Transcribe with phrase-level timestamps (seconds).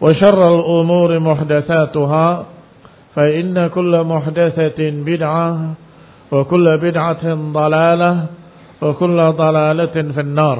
[0.00, 2.46] وشر الأمور محدثاتها
[3.14, 5.74] فإن كل محدثة بدعة
[6.32, 8.26] وكل بدعة ضلالة
[8.82, 10.58] وكل ضلالة في النار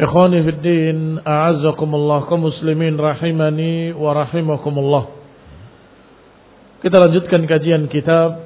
[0.00, 5.04] إخواني في الدين أعزكم الله كمسلمين رحمني ورحمكم الله
[6.80, 8.40] Kita lanjutkan kajian kitab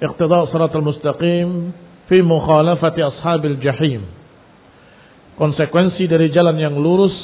[0.00, 1.72] Iqtida Siratal Mustaqim
[2.04, 4.04] fi mukhalafati ashabil jahim.
[5.40, 7.16] Konsekuensi dari jalan yang lurus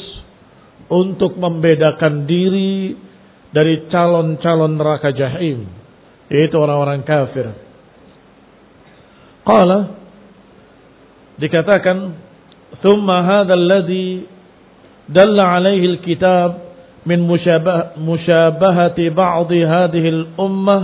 [0.89, 2.97] untuk membedakan diri
[3.53, 5.69] dari calon-calon neraka jahim.
[6.33, 7.53] Yaitu orang-orang kafir.
[9.45, 10.01] Qala
[11.37, 12.17] dikatakan
[12.81, 14.25] thumma hadha alladhi
[15.13, 16.51] dalla alaihi alkitab
[17.07, 20.83] min musyabah, musyabahati ba'd hadhihi al-ummah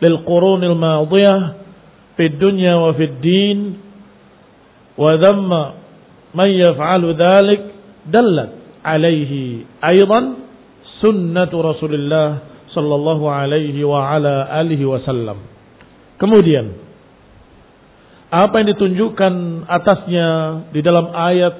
[0.00, 1.40] lil qurun al-madiyah
[2.16, 3.76] fi dunya wa din
[4.96, 5.62] wa dhamma
[6.34, 7.60] man yaf'alu dhalik
[8.08, 9.64] dallat alaihi
[10.98, 12.42] sunnatu Rasulullah
[12.74, 15.38] sallallahu alaihi wa ala alihi wasallam.
[16.18, 16.74] Kemudian
[18.28, 19.34] apa yang ditunjukkan
[19.64, 20.28] atasnya
[20.74, 21.54] di dalam ayat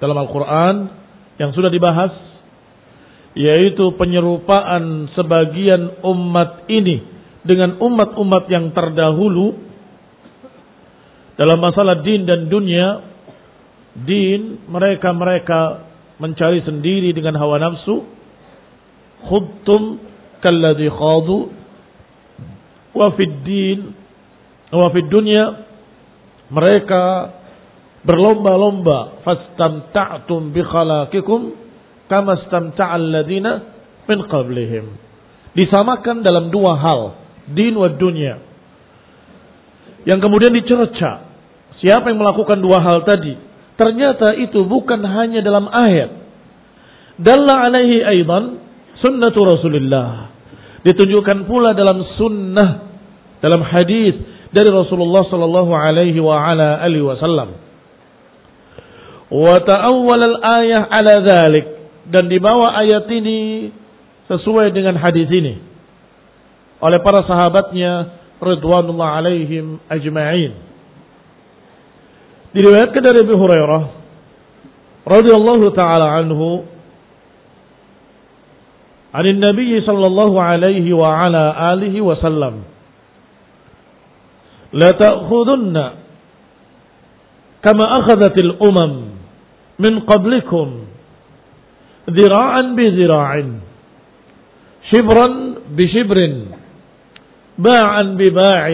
[0.00, 0.76] dalam Al-Qur'an
[1.36, 2.14] yang sudah dibahas
[3.36, 7.04] yaitu penyerupaan sebagian umat ini
[7.44, 9.60] dengan umat-umat yang terdahulu
[11.36, 13.15] dalam masalah din dan dunia
[14.04, 15.88] din mereka-mereka
[16.20, 18.04] mencari sendiri dengan hawa nafsu
[19.24, 20.00] khudtum
[20.44, 21.48] kalladhi khadu
[22.92, 23.96] wa fid din
[24.72, 25.64] wa fid dunya
[26.52, 27.32] mereka
[28.06, 31.40] berlomba-lomba fastamta'tum bi khalaqikum
[32.06, 33.52] kama stamta'al ladina
[34.06, 34.94] min qablihim.
[35.58, 37.00] Disamakan dalam dua hal,
[37.50, 38.38] din wa dunia.
[40.06, 41.26] Yang kemudian dicerca.
[41.82, 43.34] Siapa yang melakukan dua hal tadi?
[43.76, 46.10] Ternyata itu bukan hanya dalam ayat.
[47.20, 48.60] Dalla alaihi aidan
[49.00, 50.32] sunnatu Rasulullah.
[50.84, 52.86] Ditunjukkan pula dalam sunnah
[53.40, 54.16] dalam hadis
[54.52, 57.56] dari Rasulullah sallallahu alaihi wa ala alihi wasallam.
[59.28, 61.66] Wa ta'awwal al-ayah ala dhalik
[62.08, 63.70] dan dibawa ayat ini
[64.30, 65.58] sesuai dengan hadis ini
[66.78, 70.52] oleh para sahabatnya radhiyallahu alaihim ajma'in.
[72.56, 73.82] Diriwayatkan dari Abu Hurairah
[75.04, 76.64] radhiyallahu taala anhu
[79.16, 82.54] عن النبي صلى الله عليه وعلى آله وسلم.
[84.76, 85.76] لا تأخذن
[87.64, 88.92] كما أخذت الأمم
[89.80, 90.66] من قبلكم
[92.12, 93.32] ذراعا بذراع
[94.92, 95.28] شبرا
[95.72, 96.18] بشبر
[97.58, 98.64] باعا بباع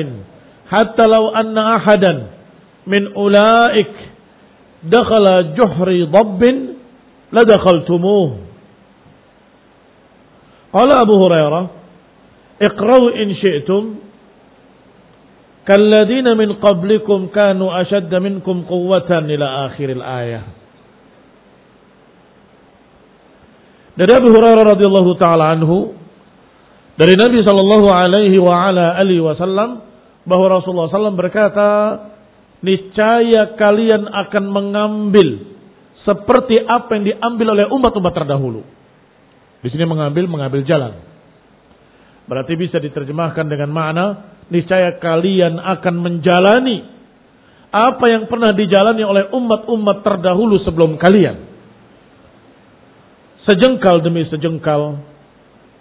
[0.70, 2.14] حتى لو أن أحدا
[2.87, 3.94] من أولئك
[4.82, 6.43] دخل جحر ضب
[7.32, 8.37] لدخلتموه
[10.73, 11.70] قال أبو هريرة
[12.62, 13.84] اقرأوا إن شئتم
[15.62, 20.44] kalladina min qablikum kanu ashadda minkum quwwatan ila akhiril ayah.
[23.93, 25.93] Dari Abu Hurairah radhiyallahu taala anhu
[26.96, 29.84] dari Nabi sallallahu alaihi wa ala alihi wasallam
[30.25, 31.69] bahwa Rasulullah SAW berkata,
[32.62, 35.52] niscaya kalian akan mengambil
[36.02, 38.62] seperti apa yang diambil oleh umat-umat terdahulu.
[39.62, 40.98] Di sini mengambil mengambil jalan.
[42.26, 44.06] Berarti bisa diterjemahkan dengan makna
[44.50, 46.86] niscaya kalian akan menjalani
[47.72, 51.50] apa yang pernah dijalani oleh umat-umat terdahulu sebelum kalian.
[53.42, 55.02] Sejengkal demi sejengkal,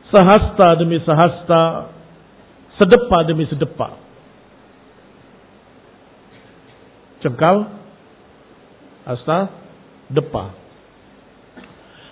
[0.09, 1.93] sehasta demi sehasta,
[2.79, 4.10] sedepa demi sedepa.
[7.21, 7.69] Jengkal,
[9.06, 9.53] hasta,
[10.09, 10.57] depa.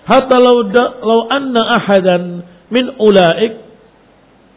[0.06, 0.66] Hatta law,
[1.06, 2.24] law anna ahadan
[2.74, 3.62] min ulaik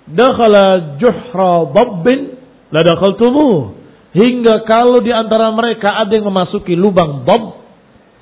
[0.09, 2.41] dakhala juhra dabbin
[2.73, 3.81] la dakhaltumuh.
[4.13, 7.65] Hingga kalau di antara mereka ada yang memasuki lubang dab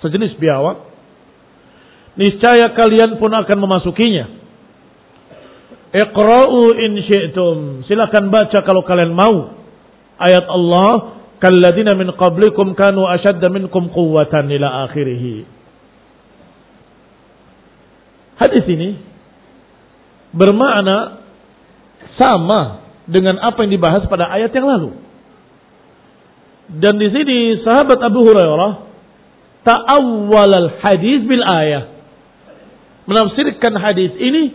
[0.06, 0.86] sejenis biawak,
[2.14, 4.26] niscaya kalian pun akan memasukinya.
[5.90, 7.82] Iqra'u in syi'tum.
[7.90, 9.58] Silakan baca kalau kalian mau.
[10.22, 15.48] Ayat Allah, "Kalladzina min qablikum kanu ashadda minkum quwwatan" ila akhirih.
[18.40, 18.96] Hadis ini
[20.32, 21.20] bermakna
[22.16, 24.90] sama dengan apa yang dibahas pada ayat yang lalu.
[26.70, 28.72] Dan di sini sahabat Abu Hurairah
[29.66, 31.90] ta'awwal al-hadis bil ayah
[33.10, 34.54] menafsirkan hadis ini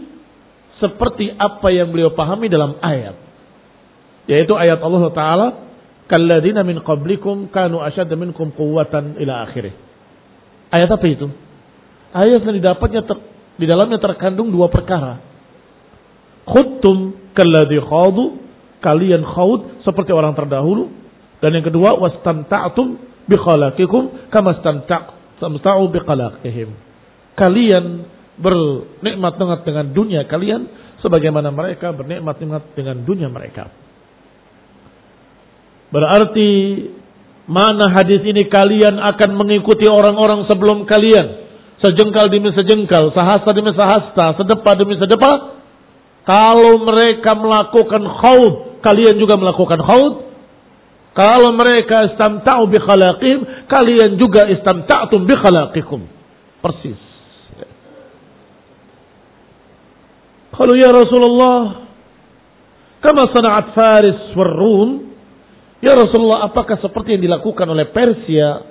[0.79, 3.19] seperti apa yang beliau pahami dalam ayat.
[4.31, 5.47] Yaitu ayat Allah Ta'ala,
[6.05, 9.73] Kalladina min qablikum kanu asyadda minkum quwwatan ila akhirih.
[10.69, 11.27] Ayat apa itu?
[12.13, 13.17] Ayat yang didapatnya ter,
[13.57, 15.17] di dalamnya terkandung dua perkara.
[16.45, 18.37] Khuttum kalladhi khadu,
[18.85, 20.93] kalian khawd seperti orang terdahulu.
[21.41, 26.69] Dan yang kedua, wastamta'tum bi khalaqikum kama stamta'u bi khalaqihim.
[27.33, 27.85] Kalian
[28.37, 30.67] bernikmat-nikmat dengan dunia kalian
[31.01, 33.84] sebagaimana mereka bernikmat-nikmat dengan dunia mereka.
[35.95, 36.51] Berarti
[37.47, 41.47] mana hadis ini kalian akan mengikuti orang-orang sebelum kalian.
[41.79, 45.55] Sejengkal demi sejengkal, sahasta demi sahasta, sedepa demi sedepa.
[46.27, 50.13] Kalau mereka melakukan khawd, kalian juga melakukan khawd.
[51.15, 56.11] Kalau mereka istamta'u bi khalaqihim, kalian juga istamta'tum bi khalaqikum.
[56.59, 56.99] Persis.
[60.55, 61.87] Kalau ya Rasulullah,
[62.99, 65.04] kama sana'at Faris wal Rum,
[65.85, 68.65] ya Rasulullah apakah seperti yang dilakukan oleh Persia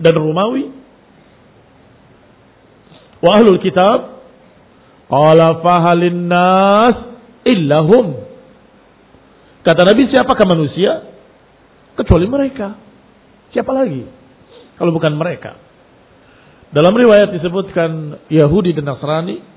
[0.00, 0.72] dan Romawi?
[3.20, 4.24] Wa ahlul kitab,
[5.12, 6.96] qala fahalin nas
[7.44, 8.24] illahum.
[9.60, 11.04] Kata Nabi, siapakah manusia?
[11.96, 12.76] Kecuali mereka.
[13.52, 14.04] Siapa lagi?
[14.76, 15.58] Kalau bukan mereka.
[16.72, 19.56] Dalam riwayat disebutkan Yahudi dan Nasrani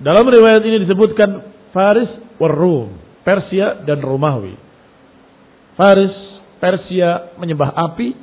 [0.00, 1.44] dalam riwayat ini disebutkan
[1.76, 2.08] Faris
[2.40, 4.69] war Rum, Persia dan Romawi.
[5.79, 6.15] Faris,
[6.59, 8.15] Persia menyembah api,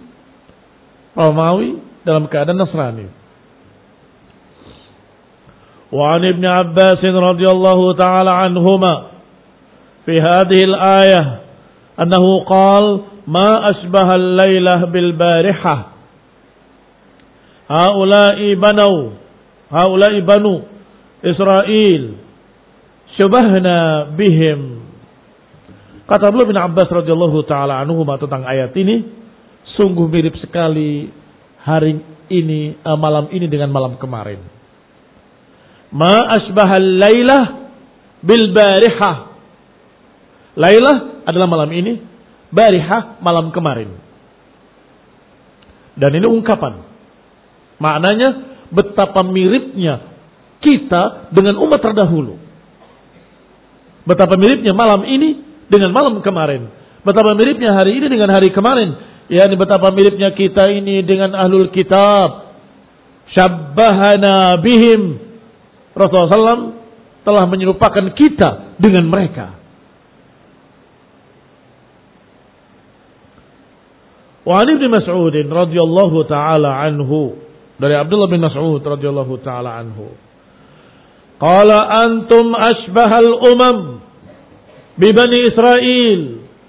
[1.13, 3.09] Romawi dalam keadaan Nasrani.
[5.93, 8.95] وعن ابن عباس رضي الله تعالى عنهما
[10.09, 11.23] في هذه الآية
[12.01, 12.85] أنه قال
[13.29, 15.77] ما أشبه الليلة بالبارحة
[17.69, 19.01] هؤلاء بنوا
[19.69, 20.59] هؤلاء بنوا
[21.23, 22.19] Israel.
[23.15, 24.83] Syabahna bihim.
[26.08, 29.12] Kata Abdullah bin Abbas radhiyallahu taala anhu tentang ayat ini,
[29.76, 31.12] sungguh mirip sekali
[31.60, 32.00] hari
[32.32, 34.40] ini uh, malam ini dengan malam kemarin.
[35.92, 37.44] Ma asbahal lailah
[38.24, 39.36] bil barihah.
[40.56, 42.00] Lailah adalah malam ini,
[42.56, 43.92] barihah malam kemarin.
[46.00, 46.88] Dan ini ungkapan.
[47.84, 48.30] Maknanya
[48.72, 50.08] betapa miripnya
[50.64, 52.40] kita dengan umat terdahulu.
[54.08, 56.68] Betapa miripnya malam ini dengan malam kemarin.
[57.04, 58.96] Betapa miripnya hari ini dengan hari kemarin.
[59.28, 62.56] Ya, ini betapa miripnya kita ini dengan ahlul kitab.
[63.32, 65.20] Syabbahana bihim.
[65.92, 66.64] Rasulullah SAW
[67.28, 69.60] telah menyerupakan kita dengan mereka.
[74.48, 77.36] Wa an Ibnu Mas'ud radhiyallahu taala anhu
[77.76, 80.16] dari Abdullah bin Mas'ud radhiyallahu taala anhu
[81.38, 84.07] Qala antum asbahal umam
[84.98, 86.22] bibani Israel.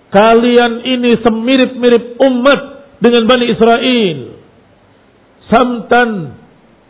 [0.09, 2.61] Kalian ini semirip-mirip umat
[3.05, 4.19] dengan Bani Israel.
[5.53, 6.09] Samtan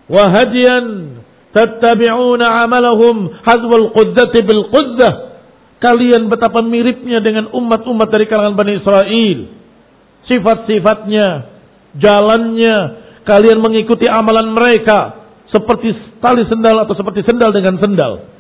[0.07, 0.87] wa hadiyan
[1.51, 5.15] tattabi'una amalahum hazwal qudzati bil quddah.
[5.79, 9.39] kalian betapa miripnya dengan umat-umat dari kalangan Bani Israel.
[10.27, 11.27] Sifat-sifatnya,
[11.97, 12.77] jalannya,
[13.23, 18.38] kalian mengikuti amalan mereka seperti tali sendal atau seperti sendal dengan sendal.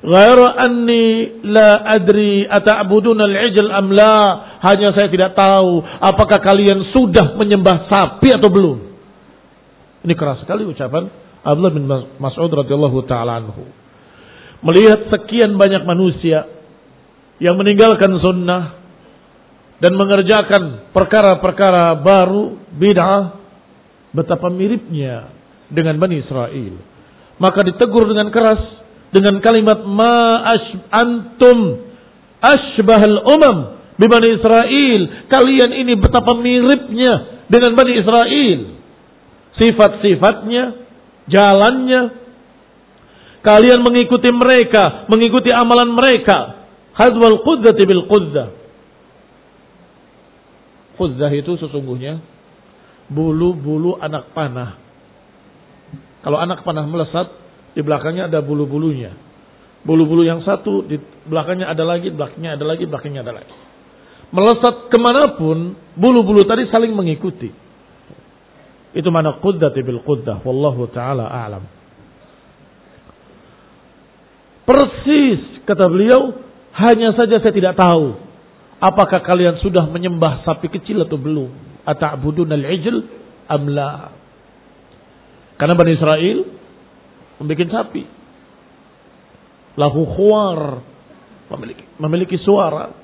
[0.00, 1.04] Ghairu anni
[1.44, 4.16] la adri ata'buduna al-ijl am la.
[4.64, 8.78] Hanya saya tidak tahu apakah kalian sudah menyembah sapi atau belum.
[10.00, 11.12] Ini keras sekali ucapan
[11.44, 11.84] Abdullah bin
[12.16, 13.68] Mas'ud radhiyallahu taala anhu.
[14.64, 16.48] Melihat sekian banyak manusia
[17.40, 18.80] yang meninggalkan sunnah
[19.80, 23.36] dan mengerjakan perkara-perkara baru bid'ah
[24.12, 25.32] betapa miripnya
[25.72, 26.74] dengan Bani Israel.
[27.40, 28.79] Maka ditegur dengan keras
[29.10, 30.42] dengan kalimat ma
[30.94, 31.90] antum
[32.40, 33.56] ashbahal umam
[33.98, 35.00] bi Bani Israel.
[35.28, 38.60] Kalian ini betapa miripnya dengan Bani Israel.
[39.60, 40.64] Sifat-sifatnya,
[41.26, 42.20] jalannya,
[43.40, 46.68] Kalian mengikuti mereka, mengikuti amalan mereka.
[46.92, 48.48] Hazwal qudzati bil qudzah.
[51.00, 52.20] Qudzah itu sesungguhnya
[53.08, 54.76] bulu-bulu anak panah.
[56.20, 57.32] Kalau anak panah melesat,
[57.74, 59.14] di belakangnya ada bulu-bulunya.
[59.80, 63.54] Bulu-bulu yang satu, di belakangnya ada lagi, belakangnya ada lagi, belakangnya ada lagi.
[64.30, 67.50] Melesat ke mana pun, bulu-bulu tadi saling mengikuti.
[68.90, 70.42] Itu mana qudzati bil quddah.
[70.42, 71.64] Wallahu ta'ala a'lam.
[74.66, 76.36] Persis kata beliau,
[76.76, 78.30] hanya saja saya tidak tahu
[78.80, 81.52] apakah kalian sudah menyembah sapi kecil atau belum.
[81.84, 83.04] Ata'budun al-ijl
[83.46, 84.16] amla.
[85.60, 86.38] Karena Bani Israel
[87.40, 88.04] membuat sapi.
[89.80, 90.84] Lahu khuar.
[91.50, 92.94] Memiliki, memiliki suara.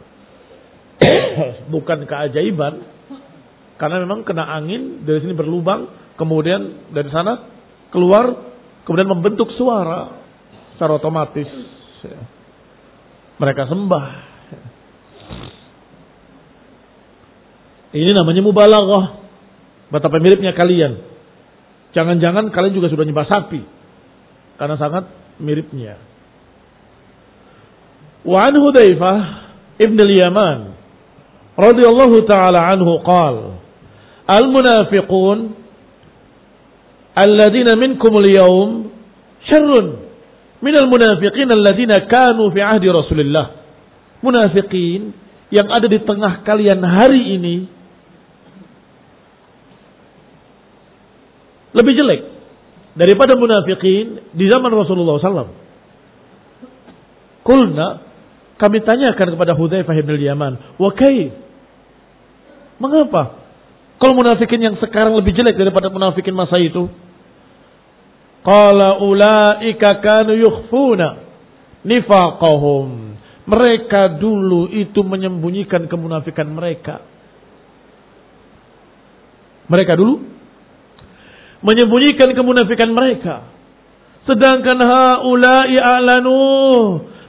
[1.74, 2.74] Bukan keajaiban.
[3.76, 7.44] Karena memang kena angin, dari sini berlubang, kemudian dari sana
[7.92, 8.32] keluar,
[8.88, 10.16] kemudian membentuk suara
[10.76, 11.48] secara otomatis
[13.36, 14.06] mereka sembah.
[17.96, 19.04] Ini namanya mubalaghah.
[19.88, 21.00] Betapa miripnya kalian.
[21.96, 23.75] Jangan-jangan kalian juga sudah nyembah sapi.
[24.56, 25.04] Karena sangat
[25.36, 26.00] miripnya.
[28.26, 29.18] Wa an Hudzaifah
[29.78, 30.60] ibn al-Yaman
[31.56, 33.62] radhiyallahu taala anhu qala
[34.26, 35.54] Al-munafiqun
[37.14, 38.90] alladhina minkum al-yawm
[39.46, 40.10] syarrun
[40.58, 43.54] minal munafiqin alladzina kanu fi ahdi Rasulillah.
[44.24, 45.14] Munafiqin
[45.54, 47.56] yang ada di tengah kalian hari ini
[51.76, 52.35] lebih jelek
[52.96, 55.52] daripada munafiqin di zaman Rasulullah SAW.
[57.44, 57.88] Kulna
[58.56, 60.90] kami tanyakan kepada Hudzaifah bin Yaman, "Wa
[62.76, 63.22] Mengapa?
[63.96, 66.92] Kalau munafikin yang sekarang lebih jelek daripada munafikin masa itu?
[68.44, 71.24] Qala ulaika kanu yukhfuna
[71.80, 73.16] nifaqahum.
[73.46, 77.00] Mereka dulu itu menyembunyikan kemunafikan mereka.
[79.70, 80.35] Mereka dulu
[81.60, 83.46] menyembunyikan kemunafikan mereka.
[84.26, 86.40] Sedangkan haula'i a'lanu.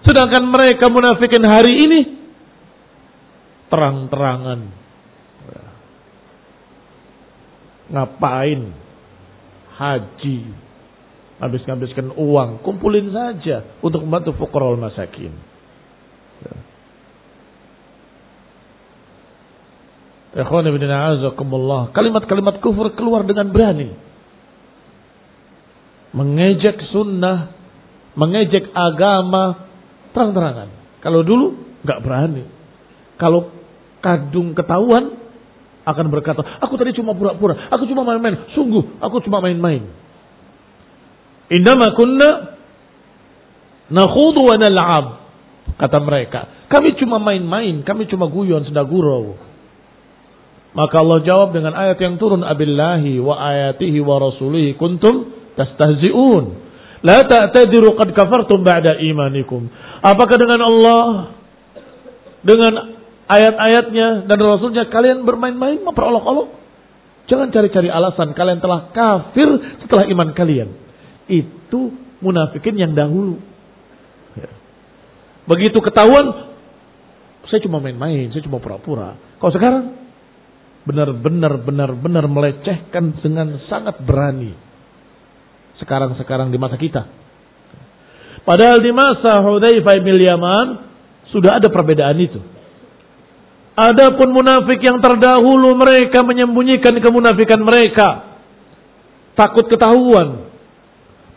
[0.01, 1.99] Sedangkan mereka munafikin hari ini
[3.67, 4.59] terang-terangan.
[7.87, 8.61] Ngapain?
[9.77, 10.39] Haji
[11.37, 15.33] habis-habiskan uang, kumpulin saja untuk membantu fuqarul masakin.
[21.93, 23.89] Kalimat-kalimat kufur keluar dengan berani.
[26.17, 27.53] Mengejek sunnah,
[28.17, 29.69] mengejek agama,
[30.17, 30.97] terang-terangan.
[31.05, 31.53] Kalau dulu
[31.85, 32.43] nggak berani.
[33.21, 33.53] Kalau
[34.01, 35.13] kadung ketahuan
[35.85, 38.49] akan berkata, aku tadi cuma pura-pura, aku cuma main-main.
[38.57, 39.85] Sungguh, aku cuma main-main.
[41.53, 42.59] Indama kunna
[43.93, 45.05] nakhudu wa nal'ab.
[45.77, 46.67] Kata mereka.
[46.73, 47.85] Kami cuma main-main.
[47.85, 49.37] Kami cuma guyon, sedang gurau.
[50.73, 52.41] Maka Allah jawab dengan ayat yang turun.
[52.41, 56.69] Abillahi wa ayatihi wa rasulihi kuntum tastahzi'un.
[57.01, 59.69] La ta'tadiru qad kafartum ba'da imanikum.
[60.01, 61.05] Apakah dengan Allah,
[62.45, 62.73] dengan
[63.27, 66.49] ayat-ayatnya dan rasulnya kalian bermain-main memperolok-olok?
[67.27, 69.49] Jangan cari-cari alasan kalian telah kafir
[69.83, 70.87] setelah iman kalian
[71.27, 71.91] itu
[72.23, 73.37] munafikin yang dahulu.
[74.33, 74.49] Ya.
[75.45, 76.55] Begitu ketahuan,
[77.47, 79.19] saya cuma main-main, saya cuma pura-pura.
[79.37, 79.83] Kalau sekarang
[80.87, 84.55] benar-benar benar-benar melecehkan dengan sangat berani.
[85.77, 87.05] Sekarang-sekarang di masa kita.
[88.47, 90.67] Padahal di masa Hudzaifah bin Yaman
[91.35, 92.39] sudah ada perbedaan itu.
[93.77, 98.39] Adapun munafik yang terdahulu mereka menyembunyikan kemunafikan mereka.
[99.37, 100.49] Takut ketahuan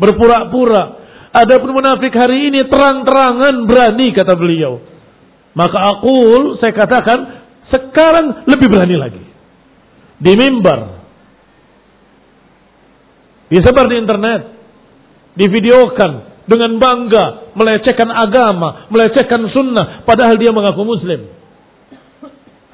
[0.01, 0.97] berpura-pura.
[1.37, 4.81] Adapun munafik hari ini terang-terangan berani kata beliau.
[5.53, 6.17] Maka aku
[6.63, 7.19] saya katakan
[7.69, 9.23] sekarang lebih berani lagi.
[10.17, 11.00] Di mimbar.
[13.51, 14.43] Disebar di internet.
[15.35, 16.13] Divideokan
[16.51, 21.31] dengan bangga melecehkan agama, melecehkan sunnah padahal dia mengaku muslim.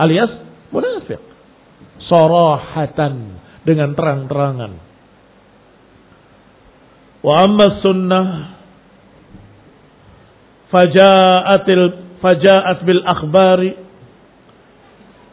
[0.00, 0.32] Alias
[0.72, 1.20] munafik.
[2.08, 4.72] Sorahatan dengan terang-terangan.
[7.20, 8.26] Wa amma sunnah
[10.70, 11.86] faja'atil
[12.22, 13.72] faja'at bil akhbari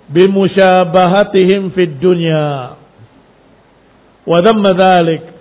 [0.10, 2.78] bimusyabahatihim fid dunya
[4.24, 5.33] wa dhamma dhalik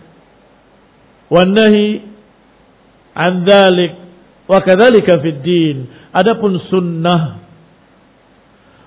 [1.29, 2.02] wan nahi
[3.12, 3.93] an dhalik
[4.49, 5.76] wa kadzalika fid din
[6.11, 7.43] adapun sunnah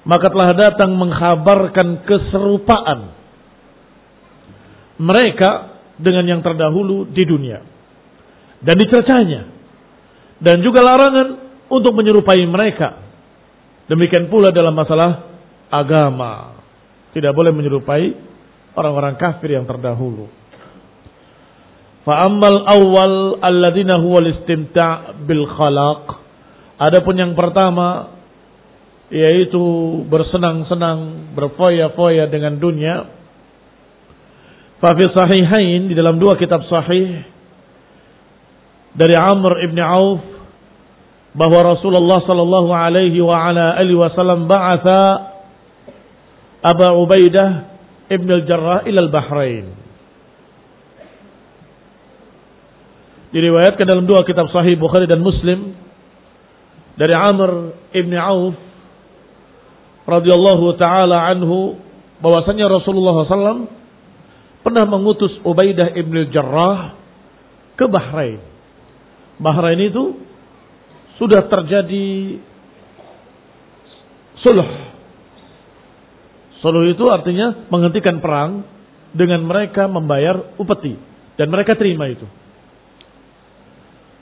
[0.05, 3.15] maka telah datang mengkhabarkan keserupaan
[5.01, 7.59] mereka dengan yang terdahulu di dunia.
[8.63, 9.41] Dan dicercanya.
[10.39, 11.27] Dan juga larangan
[11.71, 13.01] untuk menyerupai mereka.
[13.87, 15.25] Demikian pula dalam masalah
[15.71, 16.59] agama.
[17.11, 18.03] Tidak boleh menyerupai
[18.75, 20.27] orang-orang kafir yang terdahulu.
[22.05, 26.21] Fa'ammal awal alladina huwa istimta' bil khalaq.
[26.77, 28.13] Adapun yang pertama
[29.09, 29.61] yaitu
[30.09, 33.15] bersenang-senang, berfoya-foya dengan dunia
[34.75, 37.23] Fafi sahihain di dalam dua kitab sahih
[38.91, 40.21] dari Amr ibn Auf
[41.31, 45.31] bahwa Rasulullah sallallahu alaihi wa ala alihi wasallam ba'atha
[46.59, 47.49] Abu Ubaidah
[48.11, 49.84] ibn al-Jarrah ila al-Bahrain.
[53.35, 55.75] Diriwayatkan dalam dua kitab sahih Bukhari dan Muslim
[56.95, 58.55] dari Amr ibn Auf
[60.07, 61.75] radhiyallahu taala anhu
[62.23, 63.67] bahwasanya Rasulullah sallallahu
[64.63, 66.95] pernah mengutus Ubaidah ibn Jarrah
[67.75, 68.39] ke Bahrain.
[69.35, 70.15] Bahrain itu
[71.19, 72.39] sudah terjadi
[74.39, 74.69] suluh.
[76.63, 78.63] Suluh itu artinya menghentikan perang
[79.11, 80.95] dengan mereka membayar upeti
[81.35, 82.23] dan mereka terima itu.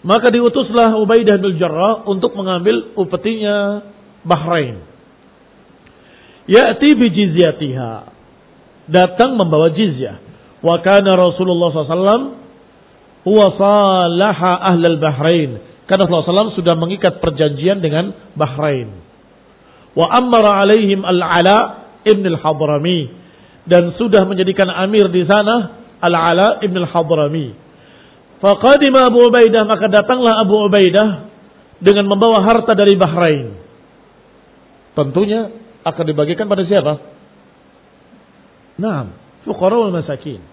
[0.04, 3.88] Maka diutuslah Ubaidah bin Jarrah untuk mengambil upetinya
[4.28, 4.84] Bahrain.
[6.44, 7.92] Ya'ti bi jizyatiha.
[8.92, 10.20] Datang membawa jizyah.
[10.60, 12.36] Wa kana Rasulullah SAW
[13.24, 15.64] huwa salaha ahlal Bahrain.
[15.88, 18.92] Karena Rasulullah SAW sudah mengikat perjanjian dengan Bahrain.
[19.96, 23.24] Wa ammara alaihim al-ala ibn al-hadrami.
[23.64, 27.63] Dan sudah menjadikan amir di sana al-ala ibn al-hadrami.
[28.44, 31.32] Faqadima Abu Ubaidah, maka datanglah Abu Ubaidah
[31.80, 33.56] dengan membawa harta dari Bahrain.
[35.00, 35.48] Tentunya
[35.88, 37.00] akan dibagikan pada siapa?
[38.84, 39.16] Nah,
[39.48, 40.44] fuqara wal masakin.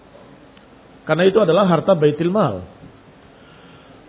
[1.03, 2.63] Karena itu adalah harta baitil mal.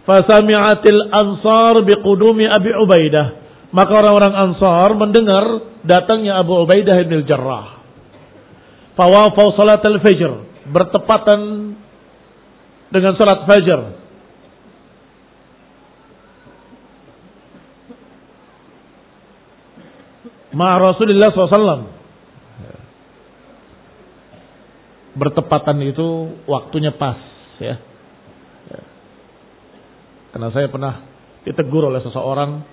[0.06, 3.42] Fasami'atil ansar biqudumi Abi Ubaidah.
[3.74, 5.44] Maka orang-orang ansar mendengar
[5.82, 7.82] datangnya Abu Ubaidah bin Jarrah.
[8.94, 10.46] Fawafau salat al-fajr.
[10.70, 11.40] Bertepatan
[12.92, 13.80] dengan salat fajar.
[20.52, 21.88] Ma Rasulullah SAW
[25.16, 27.16] bertepatan itu waktunya pas
[27.56, 27.80] ya.
[30.32, 31.04] Karena saya pernah
[31.44, 32.64] ditegur oleh seseorang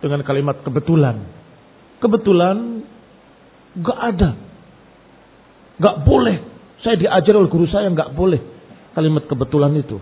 [0.00, 1.20] dengan kalimat kebetulan.
[2.00, 2.56] Kebetulan
[3.84, 4.30] gak ada.
[5.80, 6.40] Gak boleh.
[6.80, 8.40] Saya diajar oleh guru saya gak boleh
[8.96, 9.98] kalimat kebetulan itu.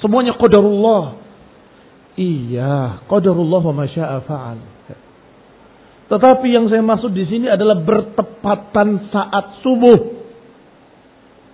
[0.00, 1.20] Semuanya qadarullah.
[2.14, 4.58] Iya, qadarullah wa masya'a fa'al.
[6.04, 10.20] Tetapi yang saya maksud di sini adalah bertepatan saat subuh.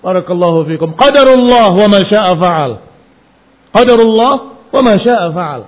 [0.00, 0.96] Barakallahu fikum.
[0.96, 2.72] Qadarullah wa ma syaa fa'al.
[3.70, 4.32] Qadarullah
[4.74, 5.62] wa ma syaa fa'al.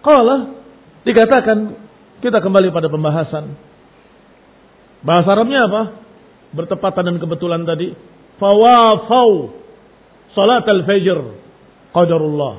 [0.00, 0.36] Qala
[1.04, 1.58] dikatakan
[2.24, 3.58] kita kembali pada pembahasan.
[5.04, 5.82] Bahasa Arabnya apa?
[6.54, 7.92] Bertepatan dan kebetulan tadi.
[8.38, 9.52] Fawafau
[10.34, 11.18] salat al-fajr.
[11.94, 12.54] Qadarullah.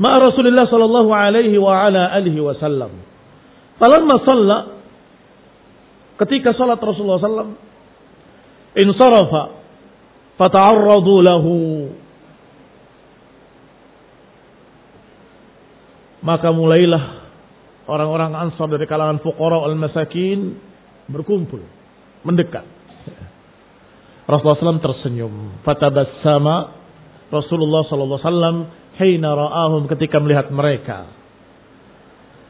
[0.00, 1.56] Ma Rasulullah sallallahu alaihi
[2.40, 3.04] wasallam.
[3.76, 4.58] Falamma shalla
[6.20, 7.56] Ketika salat Rasulullah SAW,
[8.76, 9.56] insarafa
[10.36, 11.56] fata'arradu lahu.
[16.20, 17.24] Maka mulailah
[17.88, 20.60] orang-orang ansar dari kalangan fuqara al-masakin
[21.08, 21.64] berkumpul,
[22.26, 22.66] mendekat.
[24.30, 25.32] Rasulullah SAW tersenyum.
[25.66, 26.78] Fatabassama
[27.30, 28.66] Rasulullah SAW
[28.98, 31.08] hina ra'ahum ketika melihat mereka.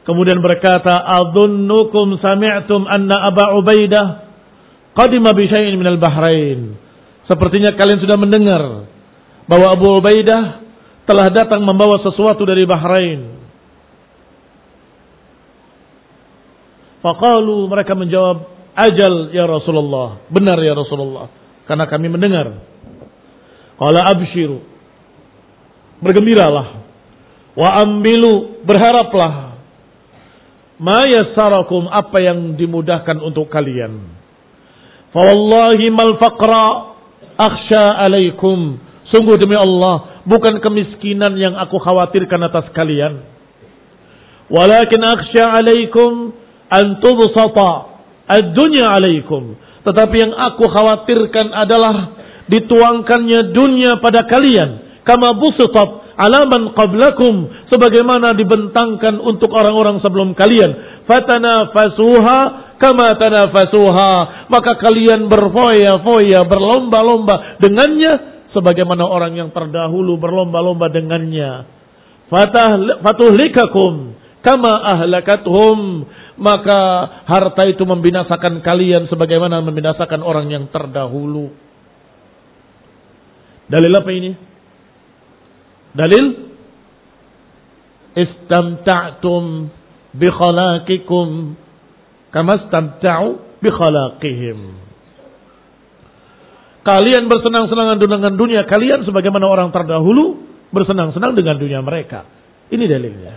[0.01, 4.05] Kemudian berkata, "Adunnukum sami'tum anna Aba Ubaidah
[4.97, 6.73] qadima bi syai'in minal Bahrain."
[7.29, 8.89] Sepertinya kalian sudah mendengar
[9.45, 10.65] bahwa Abu Ubaidah
[11.05, 13.39] telah datang membawa sesuatu dari Bahrain.
[17.01, 21.27] Faqalu mereka menjawab, "Ajal ya Rasulullah." Benar ya Rasulullah,
[21.67, 22.51] karena kami mendengar.
[23.81, 24.61] Qala abshiru.
[26.01, 26.85] Bergembiralah.
[27.57, 29.57] Wa ambilu, berharaplah.
[30.81, 34.01] Ma yassarakum apa yang dimudahkan untuk kalian.
[35.13, 36.95] Fa wallahi mal faqra
[37.37, 38.79] akhsha alaikum.
[39.11, 43.27] Sungguh demi Allah, bukan kemiskinan yang aku khawatirkan atas kalian.
[44.47, 46.31] Walakin akhsha alaikum
[46.71, 47.90] an tubsata
[48.27, 49.55] ad-dunya alaikum.
[49.81, 52.13] Tetapi yang aku khawatirkan adalah
[52.45, 55.01] dituangkannya dunia pada kalian.
[55.01, 57.49] Kama busitat alaman qablakum.
[57.73, 61.03] Sebagaimana dibentangkan untuk orang-orang sebelum kalian.
[61.09, 62.39] Fatana fasuha
[62.77, 64.13] kama tanafasuha.
[64.53, 68.45] Maka kalian berfoya-foya, berlomba-lomba dengannya.
[68.51, 71.65] Sebagaimana orang yang terdahulu berlomba-lomba dengannya.
[73.01, 76.07] Fatuhlikakum kama ahlakathum
[76.41, 76.79] maka
[77.29, 81.53] harta itu membinasakan kalian sebagaimana membinasakan orang yang terdahulu.
[83.69, 84.31] Dalil apa ini?
[85.93, 86.25] Dalil
[88.17, 89.69] istamta'tum
[90.17, 91.27] bi khalaqikum
[92.33, 94.59] kama istamta'u bi khalaqihim.
[96.81, 100.41] Kalian bersenang-senang dengan dunia kalian sebagaimana orang terdahulu
[100.73, 102.25] bersenang-senang dengan dunia mereka.
[102.73, 103.33] Ini dalilnya.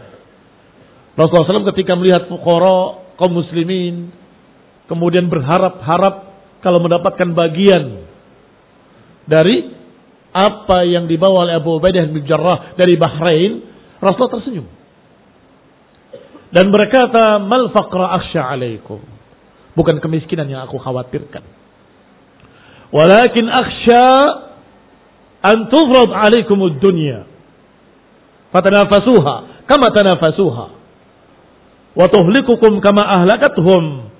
[1.14, 4.10] Rasulullah SAW ketika melihat fukara kaum muslimin
[4.90, 8.08] kemudian berharap-harap kalau mendapatkan bagian
[9.28, 9.72] dari
[10.34, 13.62] apa yang dibawa oleh Abu Ubaidah bin Jarrah dari Bahrain,
[14.02, 14.66] Rasulullah tersenyum.
[16.50, 18.98] Dan berkata, "Mal faqra akhsha alaikum."
[19.74, 21.42] Bukan kemiskinan yang aku khawatirkan.
[22.94, 24.06] Walakin akhsha
[25.42, 27.26] an tufrad alaikum ad-dunya.
[28.54, 30.66] Fatanafasuha kama tanafasuha
[31.94, 34.10] wa tuhlikukum kama ahlakathum.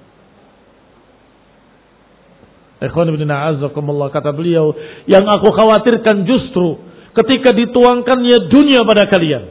[2.85, 4.75] Ikhwan ibn a'azzakumullah kata beliau,
[5.07, 6.79] yang aku khawatirkan justru
[7.15, 9.45] ketika dituangkannya dunia pada kalian.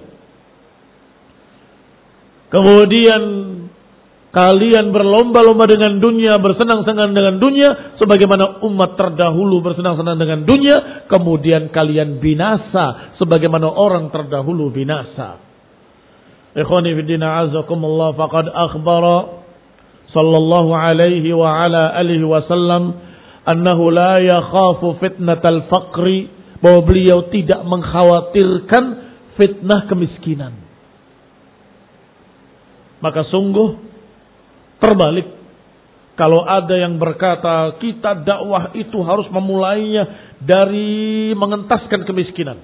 [2.53, 3.21] Kemudian
[4.29, 12.21] kalian berlomba-lomba dengan dunia, bersenang-senang dengan dunia, sebagaimana umat terdahulu bersenang-senang dengan dunia, kemudian kalian
[12.21, 15.41] binasa, sebagaimana orang terdahulu binasa.
[16.53, 19.41] Ikhwani fi din azakumullah faqad akhbara
[20.13, 22.93] sallallahu alaihi wa ala alihi wasallam
[23.49, 26.29] annahu la yakhafu fitnatal faqri
[26.61, 28.83] bahwa beliau tidak mengkhawatirkan
[29.35, 30.53] fitnah kemiskinan.
[33.01, 33.81] Maka sungguh
[34.79, 35.27] terbalik
[36.13, 42.61] kalau ada yang berkata kita dakwah itu harus memulainya dari mengentaskan kemiskinan.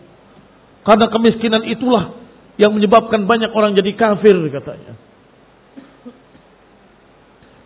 [0.85, 2.18] Karena kemiskinan itulah
[2.59, 4.99] yang menyebabkan banyak orang jadi kafir katanya.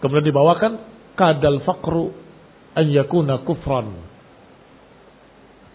[0.05, 0.71] Kemudian dibawakan
[1.17, 2.13] kadal fakru
[2.77, 3.89] an yakuna kufran.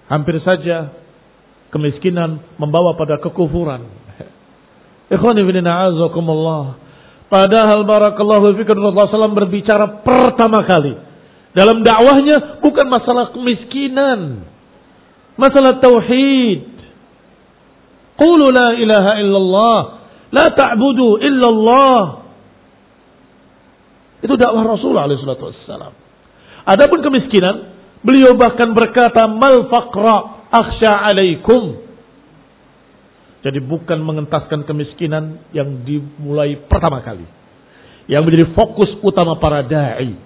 [0.07, 0.95] Hampir saja
[1.75, 3.91] kemiskinan membawa pada kekufuran.
[5.19, 6.79] Ikhwani bin a'azakumullah.
[7.29, 10.97] Padahal barakallahu fikir Rasulullah SAW berbicara pertama kali.
[11.53, 14.47] Dalam dakwahnya bukan masalah kemiskinan.
[15.35, 16.78] Masalah tauhid.
[18.19, 19.79] Qulu la ilaha illallah.
[20.35, 22.01] La ta'budu illallah.
[24.19, 25.95] Itu dakwah Rasulullah SAW.
[26.67, 27.71] Adapun kemiskinan,
[28.03, 31.87] beliau bahkan berkata, Mal faqra akhsha alaikum.
[33.47, 37.25] Jadi bukan mengentaskan kemiskinan yang dimulai pertama kali.
[38.11, 40.19] Yang menjadi fokus utama para da'i.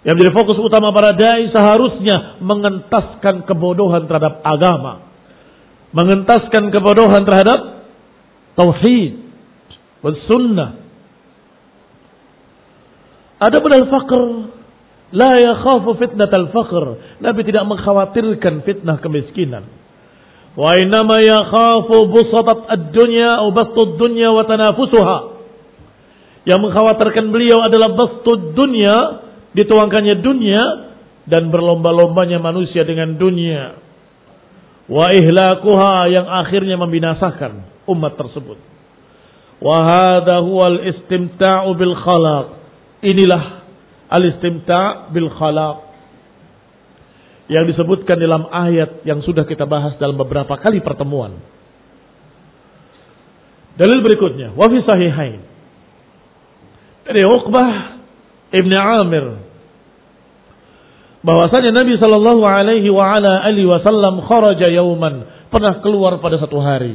[0.00, 5.05] Yang menjadi fokus utama para da'i seharusnya mengentaskan kebodohan terhadap agama
[5.96, 7.88] mengentaskan kebodohan terhadap
[8.52, 9.16] tauhid
[10.04, 10.70] dan sunnah.
[13.40, 14.20] Ada al fakr
[15.16, 16.84] la yakhafu fitnat al-faqr.
[17.24, 19.64] Nabi tidak mengkhawatirkan fitnah kemiskinan.
[20.56, 25.18] Wa innama yakhafu busatat ad-dunya atau dunya wa tanafusuha.
[26.46, 30.62] Yang mengkhawatirkan beliau adalah bastud dunya, dituangkannya dunia
[31.26, 33.85] dan berlomba-lombanya manusia dengan dunia
[34.86, 38.58] wa ihlakuha yang akhirnya membinasakan umat tersebut.
[39.58, 42.46] Wa hadha huwa al-istimta'u bil khalaq.
[43.02, 43.66] Inilah
[44.10, 45.86] al-istimta' bil khalaq
[47.46, 51.38] yang disebutkan dalam ayat yang sudah kita bahas dalam beberapa kali pertemuan.
[53.76, 55.40] Dalil berikutnya, wa fi sahihain.
[57.06, 58.02] Dari Uqbah
[58.50, 58.72] Ibn
[59.04, 59.45] Amir
[61.26, 66.94] bahwasanya Nabi Shallallahu Alaihi wa ala Wasallam kharaja yauman pernah keluar pada satu hari.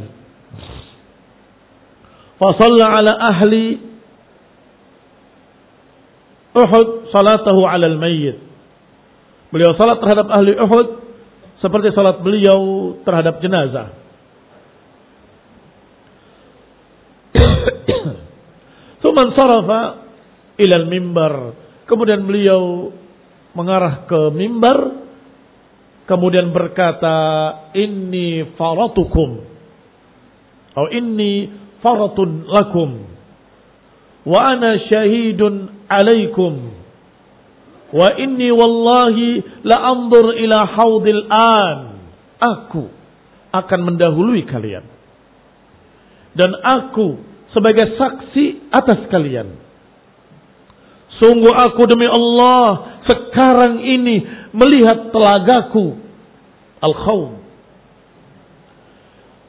[2.40, 3.92] Fasalla ala ahli
[6.52, 8.40] Uhud salatahu ala al-mayyit.
[9.52, 10.88] Beliau salat terhadap ahli Uhud
[11.60, 13.92] seperti salat beliau terhadap jenazah.
[19.04, 20.08] Tuman sarafa
[20.60, 21.56] ilal mimbar.
[21.88, 22.92] Kemudian beliau
[23.58, 25.04] mengarah ke mimbar.
[26.06, 27.16] Kemudian berkata,
[27.78, 29.52] Inni faratukum.
[30.72, 31.52] Atau inni
[31.84, 33.04] faratun lakum.
[34.24, 36.72] Wa ana syahidun alaikum.
[37.92, 41.78] Wa inni wallahi la andur ila haudil an.
[42.40, 42.88] Aku
[43.52, 44.88] akan mendahului kalian.
[46.32, 47.20] Dan aku
[47.52, 49.60] sebagai saksi atas kalian.
[51.20, 55.98] Sungguh aku demi Allah sekarang ini melihat telagaku
[56.82, 57.42] al-khawm.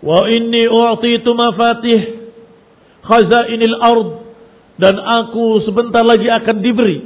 [0.02, 2.00] Wa inni u'titu mafatih
[3.06, 4.10] khazainil ard
[4.78, 6.98] dan aku sebentar lagi akan diberi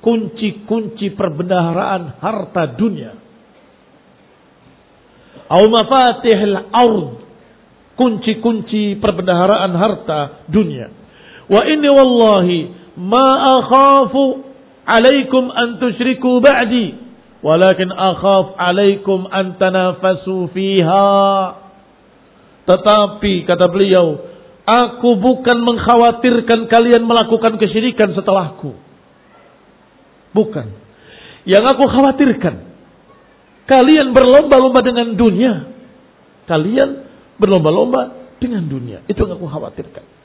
[0.00, 3.12] kunci-kunci perbendaharaan harta dunia.
[5.46, 7.26] Au mafatihil ard
[7.96, 10.88] kunci-kunci perbendaharaan harta dunia.
[11.50, 12.58] Wa inni wallahi
[12.96, 14.45] ma akhafu
[14.86, 16.94] alaikum an tusyriku ba'di
[17.42, 21.10] walakin akhaf alaikum an tanafasu fiha.
[22.66, 24.18] Tetapi kata beliau,
[24.66, 28.74] aku bukan mengkhawatirkan kalian melakukan kesyirikan setelahku.
[30.34, 30.66] Bukan.
[31.46, 32.54] Yang aku khawatirkan
[33.70, 35.54] kalian berlomba-lomba dengan dunia.
[36.50, 37.06] Kalian
[37.38, 39.06] berlomba-lomba dengan dunia.
[39.06, 40.15] Itu yang aku khawatirkan.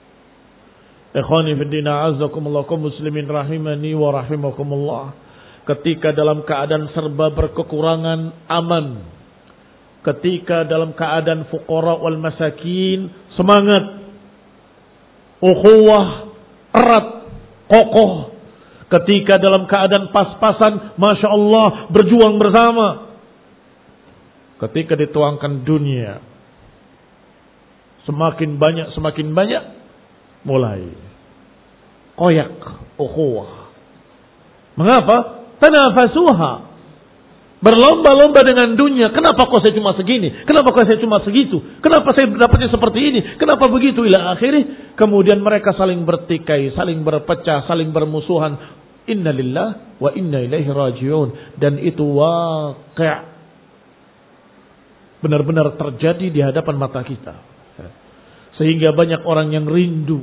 [1.11, 5.05] Ikhwani fiddina azakumullah muslimin rahimani wa rahimakumullah.
[5.67, 8.85] Ketika dalam keadaan serba berkekurangan aman.
[10.01, 14.01] Ketika dalam keadaan fuqara wal masakin semangat.
[15.43, 16.31] Ukhuwah
[16.73, 17.07] erat
[17.67, 18.13] kokoh.
[18.91, 23.11] Ketika dalam keadaan pas-pasan Masya Allah berjuang bersama.
[24.63, 26.31] Ketika dituangkan dunia
[28.05, 29.63] Semakin banyak, semakin banyak.
[30.45, 30.81] Mulai.
[32.17, 32.53] Koyak.
[32.97, 33.71] Ukhuwah.
[34.77, 35.47] Mengapa?
[35.61, 36.71] Tanafasuha.
[37.61, 39.13] Berlomba-lomba dengan dunia.
[39.13, 40.33] Kenapa kok saya cuma segini?
[40.49, 41.61] Kenapa kok saya cuma segitu?
[41.85, 43.19] Kenapa saya dapatnya seperti ini?
[43.37, 44.01] Kenapa begitu?
[44.01, 44.97] Ila akhirnya.
[44.97, 48.57] Kemudian mereka saling bertikai, saling berpecah, saling bermusuhan.
[49.05, 51.57] Inna lillah wa inna ilaihi rajiun.
[51.61, 53.17] Dan itu waqi'
[55.21, 57.50] benar-benar terjadi di hadapan mata kita.
[58.61, 60.21] Sehingga banyak orang yang rindu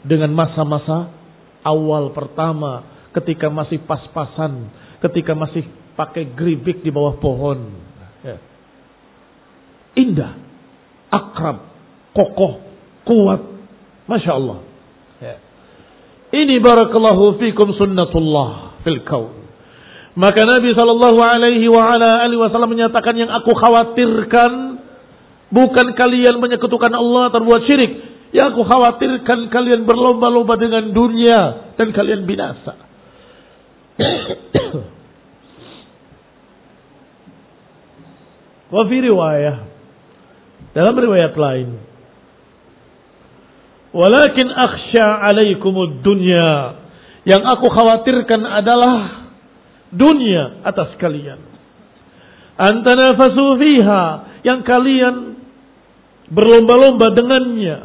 [0.00, 1.12] dengan masa-masa
[1.60, 4.72] awal pertama ketika masih pas-pasan,
[5.04, 7.68] ketika masih pakai geribik di bawah pohon.
[8.24, 8.40] Ya.
[10.00, 10.40] Indah,
[11.12, 11.68] akrab,
[12.16, 12.64] kokoh,
[13.04, 13.44] kuat.
[14.08, 14.58] Masya Allah.
[15.20, 15.36] Ya.
[16.32, 19.36] Ini barakallahu fikum sunnatullah fil kaun.
[20.16, 24.71] Maka Nabi Shallallahu Alaihi Wasallam menyatakan yang aku khawatirkan
[25.52, 27.92] Bukan kalian menyekutukan Allah atau buat syirik.
[28.32, 32.72] Yang aku khawatirkan kalian berlomba-lomba dengan dunia dan kalian binasa.
[38.72, 39.68] Wa riwayah.
[40.72, 41.76] Dalam riwayat lain.
[43.92, 46.80] Walakin akhsha alaikumud dunya.
[47.28, 49.28] Yang aku khawatirkan adalah
[49.92, 51.36] dunia atas kalian.
[52.56, 54.04] Antanafasu fiha.
[54.40, 55.31] Yang kalian
[56.32, 57.78] berlomba-lomba dengannya.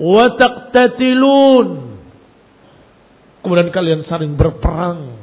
[0.00, 1.68] Wataqtatilun.
[3.44, 5.14] Kemudian kalian saling berperang.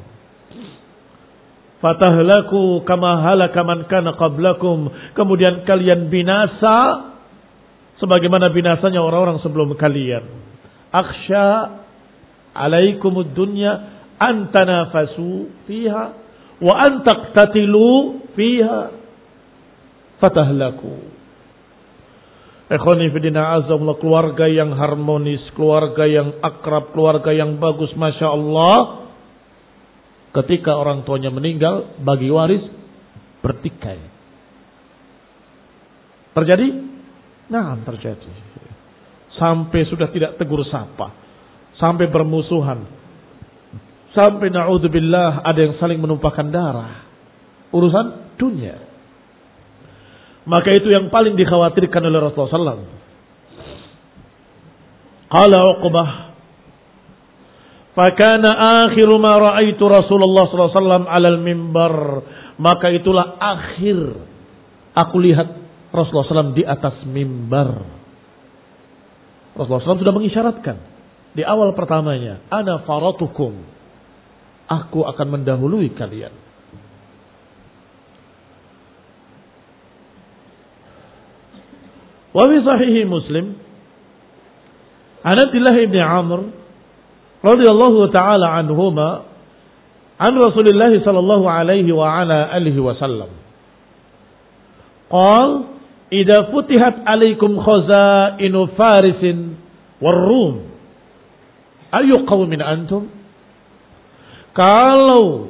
[1.83, 4.87] Fatahlaku kama halaka man kana qablakum.
[5.17, 7.11] Kemudian kalian binasa
[7.99, 10.23] sebagaimana binasanya orang-orang sebelum kalian.
[10.95, 11.47] Akhsha
[12.55, 16.05] alaikumud dunya antanafasu fiha
[16.63, 17.91] wa antaqtatilu
[18.37, 18.79] fiha
[20.23, 21.12] fatahlaku.
[22.71, 29.03] Ekhoni fidina azamullah keluarga yang harmonis, keluarga yang akrab, keluarga yang bagus, masya Allah.
[30.31, 32.63] Ketika orang tuanya meninggal, bagi waris
[33.43, 33.99] bertikai.
[36.33, 36.67] Terjadi?
[37.51, 38.31] Nah, terjadi.
[39.37, 41.11] Sampai sudah tidak tegur sapa,
[41.77, 42.87] sampai bermusuhan,
[44.15, 47.05] sampai naudzubillah ada yang saling menumpahkan darah.
[47.73, 48.92] Urusan dunia.
[50.43, 52.83] Maka itu yang paling dikhawatirkan oleh Rasulullah SAW.
[55.31, 56.33] Qala Uqbah
[57.93, 58.49] Fakana
[58.89, 62.25] akhiru ma ra'aitu Rasulullah wasallam 'alal mimbar.
[62.57, 63.97] Maka itulah akhir
[64.97, 65.47] aku lihat
[65.93, 67.85] Rasulullah SAW di atas mimbar.
[69.53, 70.77] Rasulullah SAW sudah mengisyaratkan
[71.37, 73.61] di awal pertamanya, ana faratukum.
[74.65, 76.33] Aku akan mendahului kalian.
[82.33, 83.55] Wa fi Muslim
[85.23, 85.77] An Abdullah
[86.19, 86.39] Amr
[87.43, 89.23] radhiyallahu taala anhuma
[90.19, 93.31] an Rasulullah sallallahu alaihi wa ala alihi wasallam.
[95.11, 95.49] Qal
[96.11, 99.55] idza futihat alaikum khazainu farisin
[100.03, 100.69] war rum
[101.93, 103.09] ayu qaumin antum
[104.53, 105.49] kalau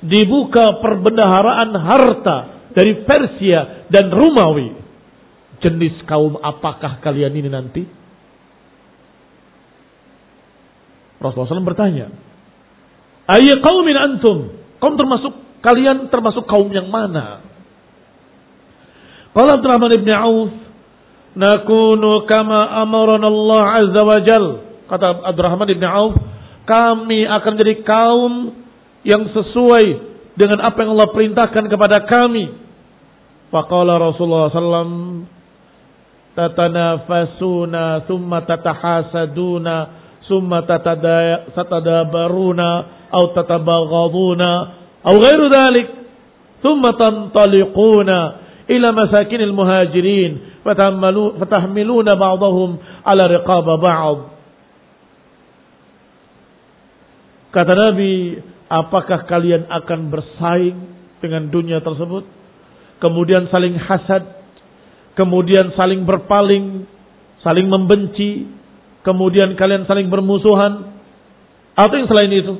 [0.00, 2.36] dibuka perbendaharaan harta
[2.72, 4.79] dari Persia dan Romawi
[5.60, 7.82] jenis kaum apakah kalian ini nanti?
[11.20, 12.08] Rasulullah SAW bertanya,
[13.28, 14.56] Ayya qawmin antum?
[14.80, 17.44] Kaum termasuk, kalian termasuk kaum yang mana?
[19.36, 20.50] Qala Abdurrahman ibn Auf,
[21.30, 24.46] Nakunu kama amaran Allah Azza wa Jal.
[24.90, 26.18] Kata Abdurrahman ibn Auf,
[26.66, 28.32] kami akan jadi kaum
[29.06, 32.50] yang sesuai dengan apa yang Allah perintahkan kepada kami.
[33.54, 35.26] Faqala Rasulullah SAW,
[36.36, 39.74] tatanafasuna thumma tatahasaduna
[40.28, 40.62] thumma
[41.54, 42.68] tatadabaruna
[43.10, 44.50] au tatabaghaduna
[45.04, 45.88] au ghairu dhalik
[46.62, 48.18] thumma tantaliquna
[48.70, 50.62] ila masakinil muhajirin
[51.40, 54.18] fatahmiluna ba'dahum ala riqaba ba'd
[57.50, 58.38] kata Nabi
[58.70, 60.78] apakah kalian akan bersaing
[61.18, 62.24] dengan dunia tersebut?
[63.02, 64.39] Kemudian saling hasad
[65.14, 66.86] kemudian saling berpaling,
[67.42, 68.46] saling membenci,
[69.02, 71.00] kemudian kalian saling bermusuhan,
[71.74, 72.54] atau yang selain itu.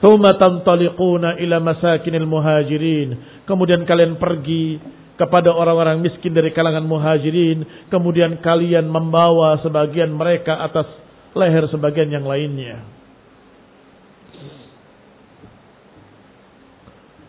[0.00, 3.42] Ila masakinil muhajirin.
[3.44, 4.80] Kemudian kalian pergi
[5.20, 7.88] kepada orang-orang miskin dari kalangan muhajirin.
[7.92, 10.88] Kemudian kalian membawa sebagian mereka atas
[11.36, 12.99] leher sebagian yang lainnya.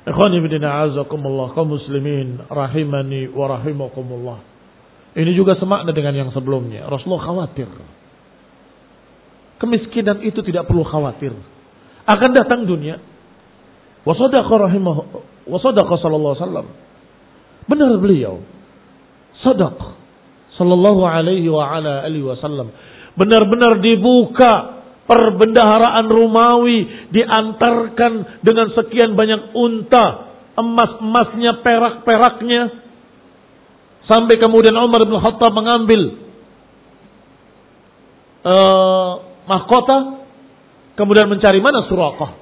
[0.02, 4.40] Ikhwan ibn a'azakumullah kaum muslimin rahimani wa rahimakumullah.
[5.14, 6.90] Ini juga semakna dengan yang sebelumnya.
[6.90, 7.70] Rasulullah khawatir.
[9.62, 11.38] Kemiskinan itu tidak perlu khawatir.
[12.10, 12.98] Akan datang dunia.
[14.02, 14.98] Wa sadaqa rahimah
[15.46, 16.68] wa sadaqa sallallahu wasallam.
[17.70, 18.42] Benar beliau.
[19.46, 19.78] Sadaq
[20.58, 22.74] sallallahu alaihi wa ala alihi wasallam.
[23.14, 30.06] Benar-benar dibuka perbendaharaan Romawi diantarkan dengan sekian banyak unta,
[30.58, 32.62] emas-emasnya, perak-peraknya.
[34.10, 36.18] Sampai kemudian Umar bin Khattab mengambil
[38.44, 39.12] uh,
[39.46, 40.26] mahkota,
[40.98, 42.42] kemudian mencari mana Surakah.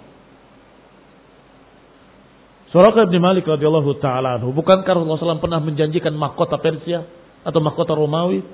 [2.69, 7.02] Surakah bin Malik radhiyallahu taala anhu, bukankah Rasulullah SAW pernah menjanjikan mahkota Persia
[7.41, 8.45] atau mahkota Romawi?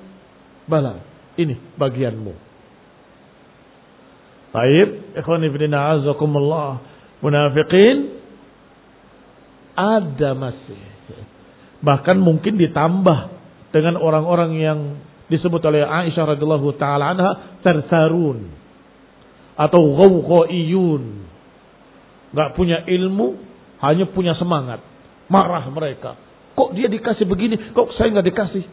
[0.66, 1.04] Bala,
[1.36, 2.45] ini bagianmu.
[4.56, 6.80] Baik, ikhwan ibn a'azakumullah.
[7.20, 8.16] Munafiqin
[9.76, 10.80] ada masih.
[11.84, 13.18] Bahkan mungkin ditambah
[13.68, 14.78] dengan orang-orang yang
[15.28, 18.48] disebut oleh Aisyah radhiyallahu taala anha tersarun
[19.60, 21.04] atau ghawqaiyun.
[22.32, 23.36] Enggak punya ilmu,
[23.84, 24.80] hanya punya semangat.
[25.28, 26.16] Marah mereka.
[26.56, 28.64] Kok dia dikasih begini, kok saya enggak dikasih?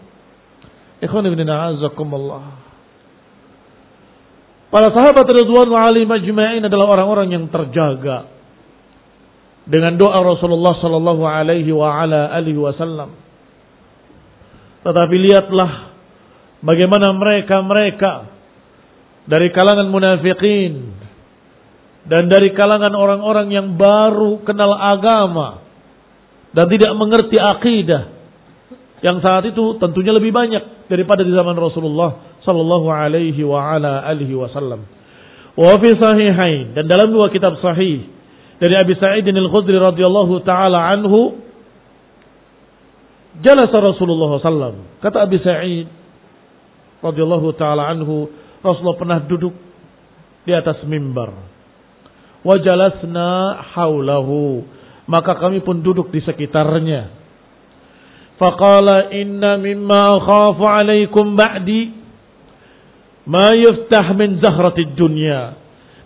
[1.03, 2.71] Ikhwan ibn a'azakumullah.
[4.73, 8.25] Para sahabat Ridwan Ali majma'in adalah orang-orang yang terjaga
[9.69, 13.13] dengan doa Rasulullah sallallahu alaihi wa ala alihi wasallam.
[14.81, 15.93] Tetapi lihatlah
[16.65, 18.33] bagaimana mereka-mereka
[19.29, 20.97] dari kalangan munafikin
[22.09, 25.61] dan dari kalangan orang-orang yang baru kenal agama
[26.49, 28.09] dan tidak mengerti akidah
[29.05, 34.35] yang saat itu tentunya lebih banyak daripada di zaman Rasulullah sallallahu alaihi wa ala alihi
[34.35, 34.85] wasallam.
[35.53, 38.07] Wa fi sahihain dan dalam dua kitab sahih
[38.57, 41.39] dari Abi Sa'id Al-Khudri radhiyallahu taala anhu
[43.41, 44.85] jalasa Rasulullah sallam.
[45.01, 45.87] Kata Abi Sa'id
[47.01, 48.29] radhiyallahu taala anhu,
[48.63, 49.55] Rasulullah pernah duduk
[50.43, 51.31] di atas mimbar.
[52.43, 54.67] Wa jalasna haulahu.
[55.03, 57.11] Maka kami pun duduk di sekitarnya.
[58.39, 62.02] Faqala inna mimma akhafu alaikum ba'di
[63.23, 65.55] Ma yuftah min zahratid dunya.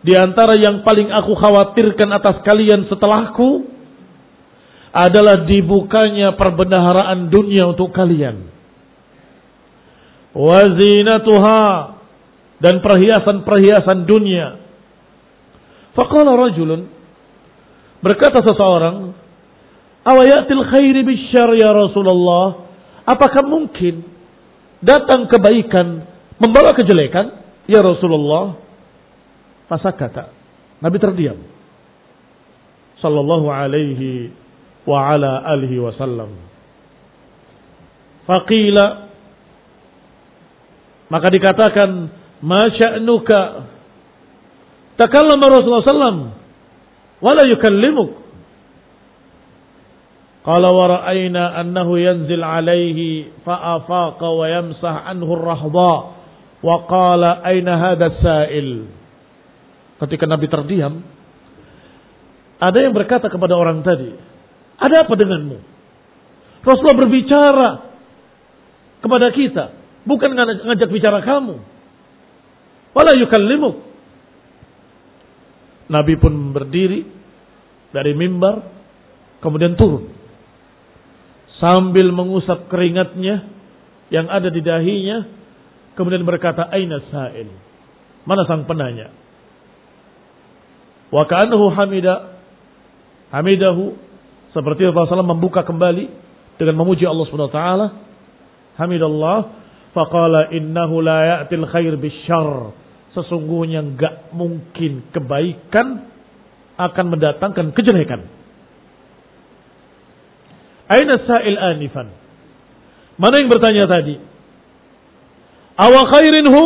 [0.05, 3.65] Di antara yang paling aku khawatirkan atas kalian setelahku
[4.93, 8.49] adalah dibukanya perbendaharaan dunia untuk kalian.
[10.38, 11.65] Wazinatuha
[12.61, 14.61] dan perhiasan-perhiasan dunia.
[15.97, 16.86] Faqala rajulun
[18.05, 19.18] berkata seseorang,
[20.05, 22.70] "Awayatil khairi bisyar ya Rasulullah?"
[23.07, 24.05] Apakah mungkin
[24.84, 27.33] datang kebaikan membawa kejelekan?
[27.67, 28.57] Ya Rasulullah.
[29.67, 30.31] Masa kata
[30.79, 31.38] Nabi terdiam.
[33.03, 34.31] Sallallahu alaihi
[34.88, 36.31] wa ala alihi wasallam.
[38.25, 39.07] Faqila
[41.07, 42.11] maka dikatakan
[42.43, 43.39] ma sya'nuka
[44.99, 46.17] takallama Rasulullah sallam
[47.23, 48.11] wala yukallimuk
[50.43, 56.16] qala wa ra'ayna annahu yanzil alaihi fa'afaqa wa yamsah anhu ar-rahdha
[56.64, 58.89] wa qala aina hadha sa'il
[60.05, 61.01] ketika Nabi terdiam
[62.58, 64.14] ada yang berkata kepada orang tadi
[64.78, 65.58] ada apa denganmu
[66.66, 67.70] Rasulullah berbicara
[69.01, 69.66] kepada kita
[70.03, 71.78] bukan ngajak bicara kamu
[72.97, 73.78] Wala yukallimuk.
[75.93, 77.05] Nabi pun berdiri
[77.93, 78.66] dari mimbar,
[79.38, 80.10] kemudian turun.
[81.62, 83.45] Sambil mengusap keringatnya
[84.10, 85.30] yang ada di dahinya,
[85.97, 87.49] kemudian berkata, Aina sa'il?
[88.23, 89.09] Mana sang penanya?
[91.09, 92.37] Wa ka'annahu hamida,
[93.33, 93.97] hamidahu,
[94.53, 96.05] seperti Rasulullah SAW membuka kembali
[96.61, 97.61] dengan memuji Allah SWT.
[98.77, 99.37] Hamidallah,
[99.97, 102.85] faqala innahu la ya'til khair bisyarr
[103.17, 106.05] sesungguhnya nggak mungkin kebaikan
[106.77, 108.29] akan mendatangkan kejelekan.
[110.87, 112.13] Aina sa'il anifan?
[113.17, 114.21] Mana yang bertanya tadi?
[115.78, 116.65] Awa khairin hu?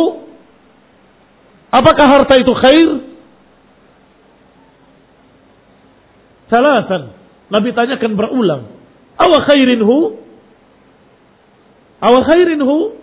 [1.68, 2.88] Apakah harta itu khair?
[6.48, 7.12] Salasan.
[7.52, 8.62] Nabi tanyakan berulang.
[9.20, 10.16] Awa khairin hu?
[12.00, 12.96] Awa khairin hu?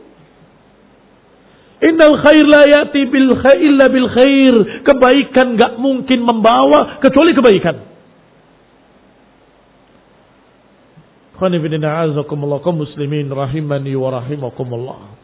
[1.86, 4.53] Innal khair la yati bil khair illa bil khair.
[4.86, 7.86] Kebaikan gak mungkin membawa kecuali kebaikan.
[12.60, 15.18] kaum muslimin rahimani wa rahimakumullah.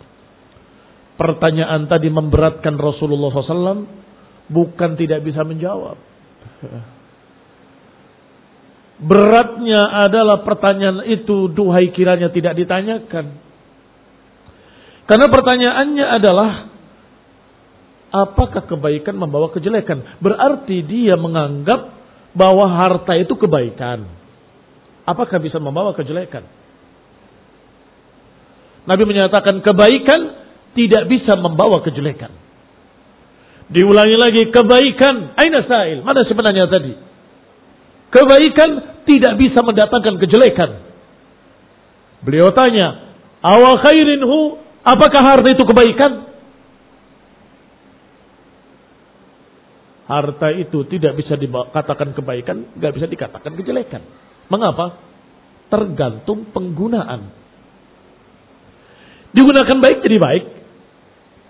[1.15, 3.87] Pertanyaan tadi memberatkan Rasulullah SAW
[4.51, 5.95] bukan tidak bisa menjawab.
[8.95, 13.43] Beratnya adalah pertanyaan itu duhai kiranya tidak ditanyakan.
[15.05, 16.51] Karena pertanyaannya adalah
[18.11, 20.19] apakah kebaikan membawa kejelekan?
[20.23, 21.91] Berarti dia menganggap
[22.31, 24.07] bahwa harta itu kebaikan.
[25.05, 26.43] Apakah bisa membawa kejelekan?
[28.85, 30.44] Nabi menyatakan kebaikan
[30.75, 32.29] tidak bisa membawa kejelekan.
[33.71, 35.33] Diulangi lagi kebaikan.
[35.39, 36.05] Aina sa'il?
[36.05, 36.93] Mana sebenarnya tadi?
[38.13, 40.71] Kebaikan tidak bisa mendatangkan kejelekan.
[42.21, 46.29] Beliau tanya, awal khairin hu Apakah harta itu kebaikan?
[50.05, 54.05] Harta itu tidak bisa dikatakan kebaikan, nggak bisa dikatakan kejelekan.
[54.53, 55.01] Mengapa?
[55.73, 57.33] Tergantung penggunaan.
[59.33, 60.43] Digunakan baik jadi baik,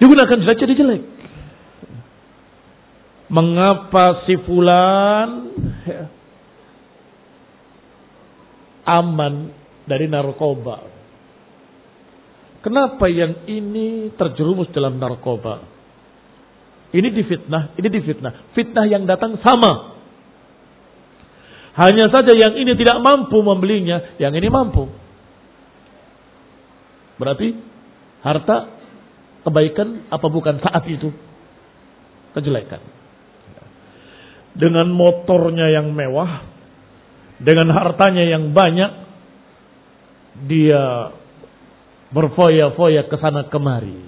[0.01, 1.03] digunakan jelek jadi jelek.
[3.25, 5.29] Mengapa si fulan
[8.85, 9.33] aman
[9.89, 10.93] dari narkoba?
[12.61, 15.61] Kenapa yang ini terjerumus dalam narkoba?
[16.95, 18.33] Ini difitnah, ini difitnah.
[18.57, 19.93] Fitnah yang datang sama.
[21.75, 24.87] Hanya saja yang ini tidak mampu membelinya, yang ini mampu.
[27.19, 27.51] Berarti
[28.23, 28.74] harta
[29.45, 31.13] kebaikan apa bukan saat itu?
[32.33, 32.81] Kejelekan.
[34.55, 36.43] Dengan motornya yang mewah,
[37.39, 38.91] dengan hartanya yang banyak,
[40.49, 41.13] dia
[42.11, 43.99] berfoya-foya ke sana kemari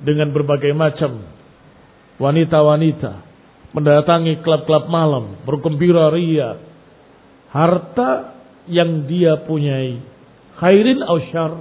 [0.00, 1.24] dengan berbagai macam
[2.20, 3.34] wanita-wanita
[3.74, 6.62] mendatangi klub-klub malam, bergembira ria.
[7.50, 8.38] Harta
[8.70, 9.98] yang dia punyai
[10.58, 11.52] khairin au syar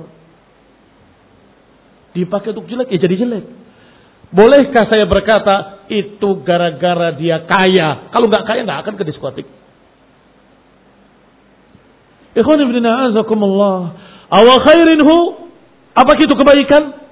[2.14, 3.46] dipakai untuk jelek ya jadi jelek.
[4.34, 8.10] Bolehkah saya berkata itu gara-gara dia kaya?
[8.10, 9.46] Kalau nggak kaya nggak akan ke diskotik.
[12.34, 13.78] Ikhwan ibn a'azakumullah.
[14.34, 15.18] Awal khairin hu?
[15.94, 17.06] Apa itu kebaikan?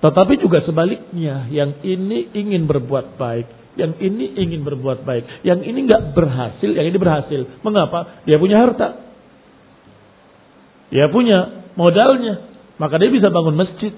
[0.00, 5.84] Tetapi juga sebaliknya, yang ini ingin berbuat baik, yang ini ingin berbuat baik, yang ini
[5.84, 7.60] nggak berhasil, yang ini berhasil.
[7.60, 8.24] Mengapa?
[8.24, 8.96] Dia punya harta,
[10.94, 12.50] dia punya modalnya,
[12.80, 13.92] maka dia bisa bangun masjid,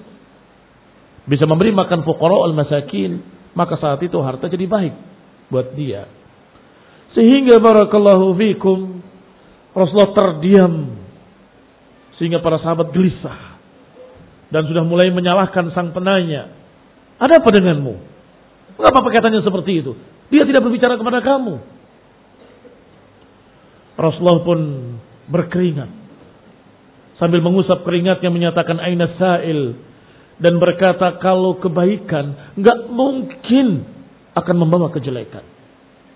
[1.25, 3.23] bisa memberi makan fukara al masakin,
[3.55, 4.93] maka saat itu harta jadi baik
[5.49, 6.05] buat dia.
[7.17, 9.01] Sehingga barakallahu fikum
[9.73, 10.99] Rasulullah terdiam
[12.19, 13.57] sehingga para sahabat gelisah.
[14.49, 16.49] dan sudah mulai menyalahkan sang penanya.
[17.21, 17.93] Ada apa denganmu?
[18.81, 19.93] Mengapa perkataannya seperti itu?
[20.33, 21.61] Dia tidak berbicara kepada kamu.
[23.93, 24.59] Rasulullah pun
[25.29, 25.98] berkeringat.
[27.19, 29.75] Sambil mengusap keringatnya menyatakan aina sa'il.
[30.39, 33.83] Dan berkata kalau kebaikan nggak mungkin
[34.39, 35.43] akan membawa kejelekan.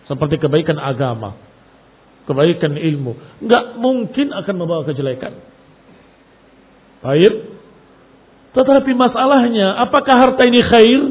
[0.08, 1.36] Seperti kebaikan agama.
[2.24, 3.20] Kebaikan ilmu.
[3.44, 5.36] nggak mungkin akan membawa kejelekan.
[7.04, 7.52] Baik.
[8.56, 11.02] Tetapi masalahnya apakah harta ini khair?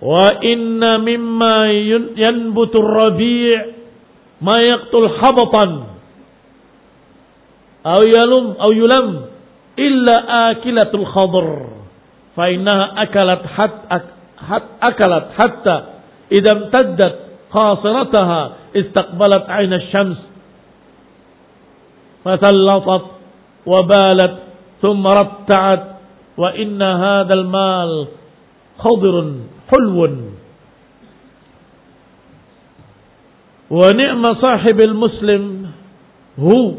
[0.00, 1.68] Wa inna mimma
[2.16, 3.76] yanbutur rabi'
[4.40, 5.87] ma yaqtul habatan
[7.86, 9.20] أو يلم أو يلم
[9.78, 11.66] إلا آكلة الخضر.
[12.36, 14.00] فإنها أكلت حتى
[14.82, 15.82] أكلت حتى
[16.32, 17.18] إذا امتدت
[17.50, 20.18] قاصرتها استقبلت عين الشمس.
[22.24, 23.06] فتلطت
[23.66, 24.34] وبالت
[24.82, 25.84] ثم رتعت.
[26.36, 28.06] وإن هذا المال
[28.78, 29.32] خضر
[29.70, 30.08] حلو.
[33.70, 35.70] ونعم صاحب المسلم
[36.38, 36.72] هو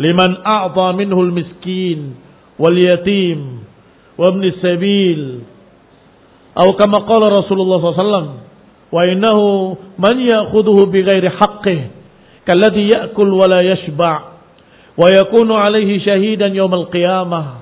[0.00, 2.16] liman a'ta minhu al-miskin
[2.56, 3.60] wal yatim
[4.16, 5.44] wa ibn sabil.
[6.56, 8.28] Atau kama qala Rasulullah SAW
[8.90, 11.84] wa innahu man ya'khudhuhu bighairi haqqihi
[12.48, 14.18] kalladhi ya'kul wa la yashba'
[14.98, 17.60] wa yakunu alayhi shahidan yawm al-qiyamah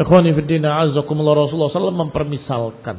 [0.00, 2.96] Ikhwani fi din azakumullah Rasulullah SAW mempermisalkan.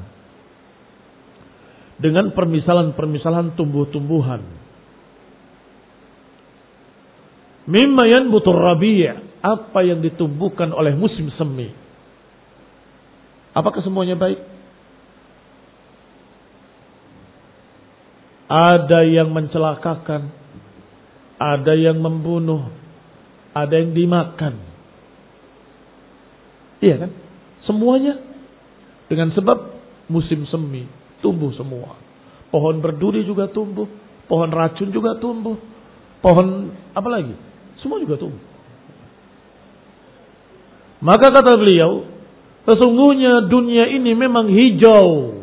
[1.97, 4.61] Dengan permisalan-permisalan tumbuh-tumbuhan
[7.70, 9.05] Mimma yanbutur rabi'
[9.41, 11.70] apa yang ditumbuhkan oleh musim semi.
[13.51, 14.39] Apakah semuanya baik?
[18.51, 20.32] Ada yang mencelakakan,
[21.39, 22.70] ada yang membunuh,
[23.55, 24.59] ada yang dimakan.
[26.82, 27.12] Iya kan?
[27.70, 28.18] Semuanya
[29.05, 29.57] dengan sebab
[30.09, 30.89] musim semi
[31.22, 31.95] tumbuh semua.
[32.49, 33.88] Pohon berduri juga tumbuh,
[34.28, 35.55] pohon racun juga tumbuh,
[36.20, 37.51] pohon apa lagi?
[37.82, 38.42] Semua juga tumbuh.
[41.02, 42.06] Maka kata beliau,
[42.70, 45.42] sesungguhnya dunia ini memang hijau.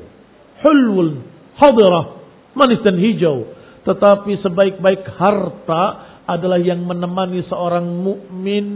[0.62, 1.22] Hulwul,
[1.59, 2.22] hadirah,
[2.55, 3.51] manis dan hijau.
[3.82, 5.84] Tetapi sebaik-baik harta
[6.30, 8.66] adalah yang menemani seorang mukmin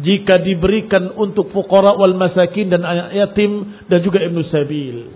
[0.00, 5.12] jika diberikan untuk fukara wal masakin dan anak yatim dan juga ibnu sabil.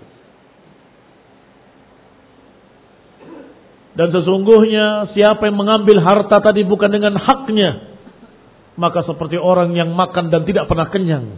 [3.97, 7.97] Dan sesungguhnya siapa yang mengambil harta tadi bukan dengan haknya.
[8.77, 11.33] Maka seperti orang yang makan dan tidak pernah kenyang.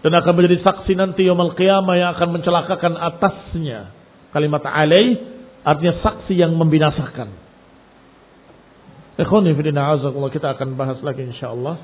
[0.00, 3.92] Dan akan menjadi saksi nanti yaumul qiyamah yang akan mencelakakan atasnya.
[4.32, 5.20] Kalimat alaih
[5.60, 7.36] artinya saksi yang membinasakan.
[9.18, 11.76] Kita akan bahas lagi insyaallah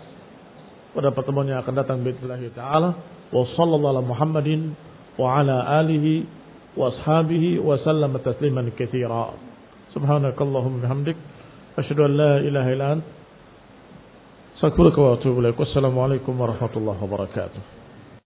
[0.95, 2.91] pada pertemuan yang akan datang bismillah taala
[3.35, 4.79] wa sallallahu ala Muhammadin
[5.19, 6.44] wa ala alihi
[6.77, 9.35] وأصحابه وسلم تسليما كثيرا.
[9.95, 11.17] سبحانك اللهم وبحمدك
[11.79, 13.07] أشهد أن لا إله إلا أنت.
[14.57, 15.61] أستغفرك وأتوب إليك.
[15.61, 17.84] والسلام عليكم ورحمة الله وبركاته.